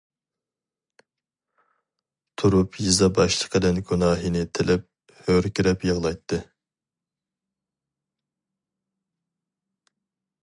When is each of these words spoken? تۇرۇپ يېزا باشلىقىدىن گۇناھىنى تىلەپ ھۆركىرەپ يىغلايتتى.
تۇرۇپ 2.43 2.79
يېزا 2.85 3.09
باشلىقىدىن 3.19 3.77
گۇناھىنى 3.91 4.41
تىلەپ 4.59 4.87
ھۆركىرەپ 5.27 5.87
يىغلايتتى. 5.89 6.41